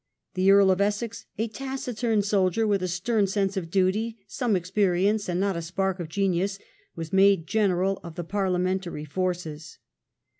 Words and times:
The 0.33 0.49
Earl 0.49 0.71
of 0.71 0.81
Essex, 0.81 1.27
a 1.37 1.47
taciturn 1.47 2.23
soldier, 2.23 2.65
with 2.65 2.81
a 2.81 2.87
stern 2.87 3.27
sense 3.27 3.55
of 3.55 3.69
duty, 3.69 4.17
some 4.27 4.55
experience, 4.55 5.29
and 5.29 5.39
not 5.39 5.55
a 5.55 5.61
spark 5.61 5.99
of 5.99 6.09
genius, 6.09 6.57
was 6.95 7.13
made 7.13 7.45
general 7.45 7.99
of 8.03 8.15
the 8.15 8.23
Parlia 8.25 8.57
mentary 8.59 9.05
forces. 9.07 9.77